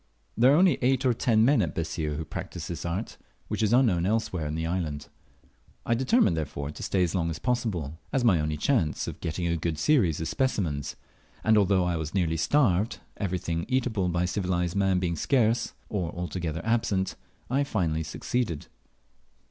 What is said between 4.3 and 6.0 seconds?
else in the island. I